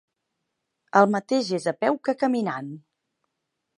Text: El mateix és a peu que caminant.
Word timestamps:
El 1.01 1.11
mateix 1.15 1.51
és 1.59 1.67
a 1.73 1.75
peu 1.85 1.99
que 2.09 2.17
caminant. 2.25 2.73